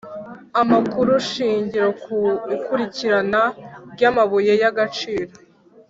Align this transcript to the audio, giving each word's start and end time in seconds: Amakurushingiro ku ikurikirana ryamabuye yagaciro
Amakurushingiro 0.61 1.87
ku 2.03 2.17
ikurikirana 2.55 3.41
ryamabuye 3.93 4.53
yagaciro 4.63 5.33